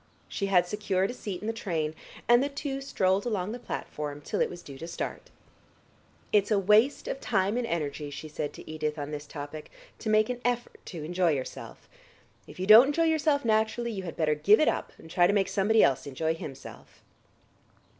[0.27, 1.93] She had secured a seat in the train,
[2.27, 5.29] and the two strolled along the platform till it was due to start.
[6.31, 9.69] "It's a waste of time and energy," she said to Edith on this topic,
[9.99, 11.87] "to make an effort to enjoy yourself.
[12.47, 15.33] If you don't enjoy yourself naturally, you had better give it up, and try to
[15.33, 17.03] make somebody else enjoy himself."